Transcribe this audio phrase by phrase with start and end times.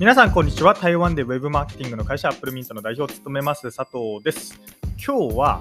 [0.00, 0.72] 皆さんこんにちは。
[0.72, 4.58] 台湾でウェブマーケティングの会社 applemintの代表を務めます佐藤です。
[4.96, 5.60] 今日は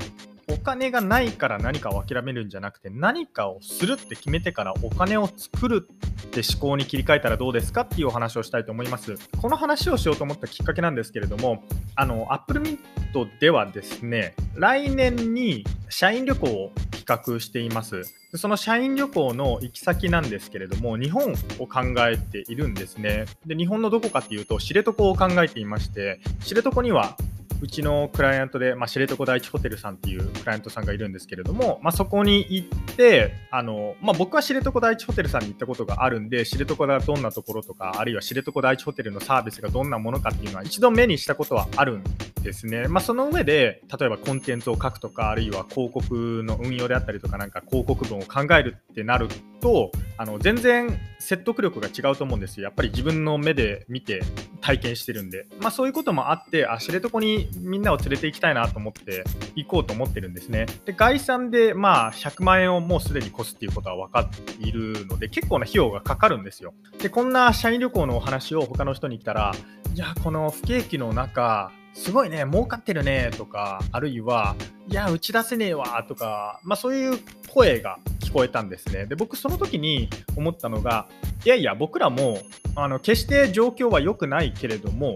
[0.49, 7.81] お金がないから何かを諦めるんじゃなくて何かをするって決めてからお金を作るって思考に切り替えたらどうですか？
[7.81, 9.15] っていうお話をしたいと思います。
[9.41, 11.65] この話をしようと思ったきっかけなんですけれども
[11.95, 16.71] あの applemintではですね来年に社員旅行を計
[17.09, 18.03] 画しています
[18.35, 23.25] その社員旅行の行き先なんですけれども、日本を考えているんですね。
[23.47, 27.17] で、日本のどこかっていうと、知床を考えていまして、知床には
[27.61, 42.03] うちのクライアントで、まあ、知床第一ホテルさんっていうクライアントさんがいるんですけれども、まあ、そこに行って、あのまあ、僕は知床第一ホテルさんに行ったことがあるんで、知床がどんなところとか、あるいは知床第一ホテルのサービスがどんなものかっていうのは一度目にしたことはあるん
[42.43, 42.87] ですね。
[42.87, 49.27] まあ、その上で、例えばコンテンツを書くとか、あるいは広告の運用であったりとか、なんか広告文を考えるってなる
[49.59, 52.65] と、あの全然説得力が違うと思うんですよ。
[52.65, 54.21] やっぱり自分の目で見て
[54.61, 55.47] 体験してるんで。
[55.59, 59.23] まあ、そういうこともあって、あ、知床にみんなを連れて行きたいなと思って
[59.55, 60.65] 行こうと思ってるんですね。
[60.85, 66.73] で、概算でまあ100万円をもうすでに越すっていうことは分かっているので、結構な費用がかかるんですよ。
[67.01, 69.53] で、こんな社員旅行のお話を他の人に来たら、
[69.93, 74.55] いや、この不景気の中、すごいね、儲かってるねとか、あるいは、
[74.87, 79.05] いや、打ち出せねえわとか、まあそういう声が聞こえたんですね。
[79.05, 81.07] で、僕その時に思ったのが、
[81.45, 82.39] いやいや、僕らも、
[82.75, 85.15] あの、決して状況は良くないけれども、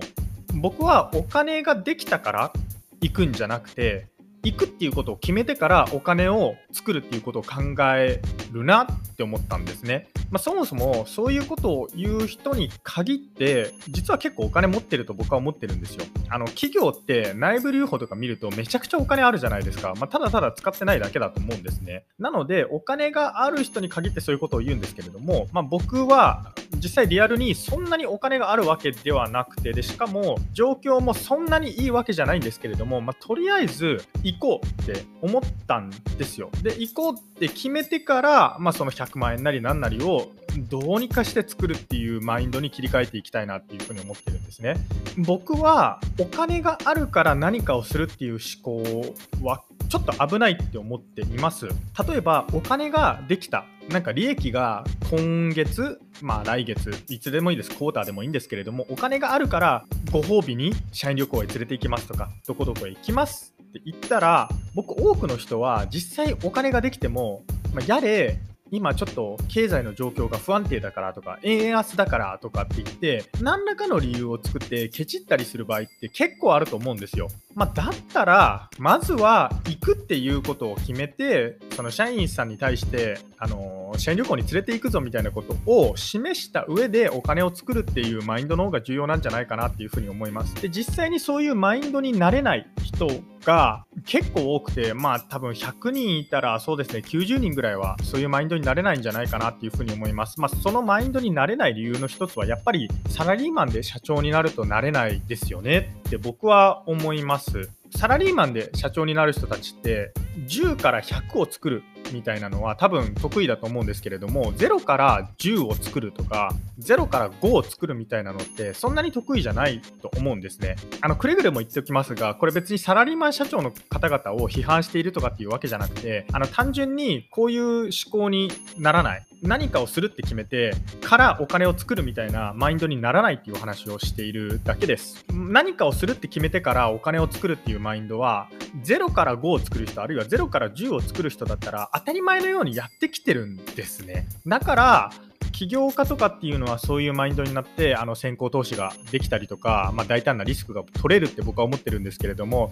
[0.55, 2.53] 僕はお金ができたから
[3.01, 4.07] 行くんじゃなくて
[4.43, 10.09] 行くっていうことを決めてからお金を作るっていうことを考えるなって思ったんですね。
[10.31, 16.03] まあ、そもそもそういうことを言う人に限って実は結構お金持ってると僕は思ってるんですよ。
[16.29, 19.93] あの企業って内部留保とか見るとめちゃくちゃお金あるじゃないですか。
[19.97, 22.05] まあ、ただただ使ってないだけだと思うんですね。
[22.19, 36.49] なのでお金がある人に限ってそういうことを言うんですけれども、まあ、僕は実際リアルにそんなにお金があるわけではなくてでしかも状況もそんなにいいわけじゃないんですけれども、まあ、とりあえず行こうって思ったんですよ。
[36.61, 44.75] で行こうって決めてから、まあ、その100万円なり何なりをどうにかして作るっていうマインドに切り替えていきたいなっていうふうに思ってるんですね。
[45.17, 51.67] 僕はお金があるから何かをするっていう思考はちょっと危ないって思っています。
[51.67, 53.65] 例えばお金ができた。
[53.89, 68.39] なんか利益が今月、まあ来月、いつでもいいです、クォーターでもいいんですけれども、お金があるからご褒美に社員旅行へ連れて行きますとか、どこどこへ行きますって言ったら、僕多くの人は実際お金ができても、まあ、やれ
[68.73, 77.27] 今ちょっと経済の状況が不安定だからとか、円安だからとかって言って、何らかの理由を作ってケチったりする場合って結構あると思うんですよ。
[77.53, 90.55] まあ、だったら、まずは行くっていうことを決めて、その社員さんに対して、あの、社員旅行に連れて行くぞみたいなことを示した上でお金を作るっていうマインドの方が重要なんじゃないかなっていうふうに思います。
[90.55, 93.07] で、実際にそういうマインドになれない人
[93.45, 100.39] が結構多くて、まあ多分100人いたらそうですね、90人ぐらいはそういうマインドになれないんじゃないかなっていうふうに思います。
[100.39, 107.69] まあそのマインドになれない理由の一つはやっぱりサラリーマンで社長になるとなれないですよねって僕は思います。
[107.95, 110.13] サラリーマンで社長になる人たちって
[110.47, 120.75] 10から100を作るみたいなのは多分得意だと思うんですけれども0から10を作るとか0から5を作るみたいなのってそんなに得意じゃないと思うんですね。
[121.01, 129.25] あのくれぐれも言っておきますがこれ別にサラリーマン社長の方々を批判しているとかっていうわけじゃなくてあの単純にこういう思考にならない。
[129.43, 135.25] 何かをするって決めてからお金を作るみたいなマインドにならないっていう話をしているだけです。
[135.33, 138.47] 何かをするって決めてからお金を作るっていうマインドは
[138.85, 145.11] 0から5を作る人あるいは0から10を作る人だったら当たり前のようにやってきてるんですねだから
[145.51, 152.71] 起業家とかっていうのはそういうマインドになってあの先行投資ができたりとか、まあ、大胆なリスクが取れるって僕は思ってるんですけれども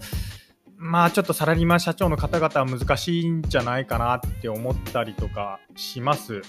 [0.76, 6.42] まあちょっとサラリーマン社長の方々は難しいんじゃないかなって思ったりとかします。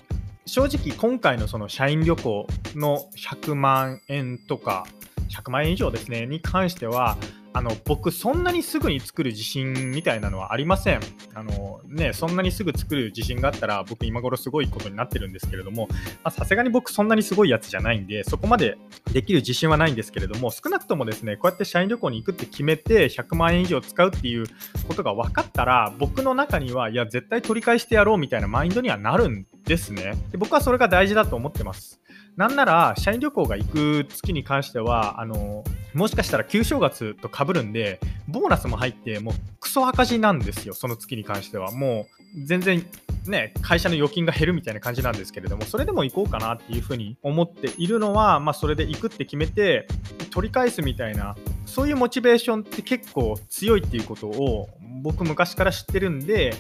[0.46, 4.86] 正直今回のその社員旅行の100万円とか
[5.30, 7.18] 100万円以上ですねに関しては
[7.54, 11.00] あの僕そんなにすぐに作る自信みたいなのはありません。
[11.36, 15.88] あのねそんなにすぐ作る自信があったら僕今頃すごいことになってるんですけれども
[16.32, 18.78] さすがに僕そんなにすごいやつじゃないんでそこまで
[19.12, 24.46] できる自信はないんですけれども少なくともですねこうやって社員旅行に行くって決めて100万円以上使うっていう
[24.88, 30.16] ことが分かったら僕の中にはいや絶対取り返してやろうみたいなマインドにはなるんですね。
[30.32, 32.03] で僕はそれが大事だと思ってます。
[32.36, 35.64] なんなら、社員旅行が行く月に関しては、あの、
[35.94, 41.72] もしかしたら旧正月とかぶるんで、ボーナスも入って、もうクソ赤字なんですよ、その月に関しては。
[41.72, 42.84] もう全然
[43.28, 49.88] ね、会社の預金が減るみたいな感じなんですけれども、それでも行こうかなっていうふうに思っているのは、まあ、それで行くって決めて、
[50.32, 51.36] 取り返すみたいな、
[51.68, 54.70] そういうモチベーションって結構強いっていうことを、
[55.04, 56.56] 僕昔から知ってるんで、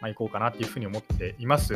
[0.00, 1.74] まあ、行こうかなっていうふうに思っています。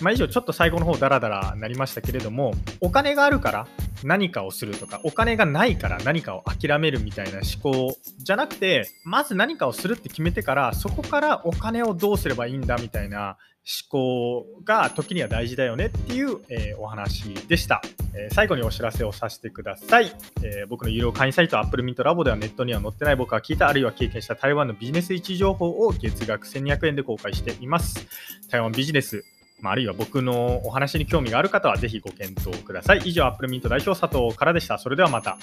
[0.00, 3.68] まあ、以上、ちょっと最後の方ダラダラなりましたけれども、お金があるから
[4.02, 17.80] 何かをするとか、お金がないから何かを諦めるみたいな思考じゃなくて、まず何かをするって決めてから、そこからお金をどうすればいいんだみたいな思考が時には大事だよねっていう、えー、お話でした、
[18.14, 28.06] えー、最後にお知らせをさせてください、えー、僕の有料会員サイト Apple Mint Labo ではネットには載ってない僕が聞いたあるいは経験した台湾のビジネス位置情報を月額1200円で公開しています。
[28.50, 29.24] 台湾ビジネス
[29.64, 32.98] まあ、あるいは僕のお話に興味がある方はぜひご検討ください。
[33.06, 34.76] 以上、アップルミント代表佐藤からでした。
[34.76, 35.38] それではまた。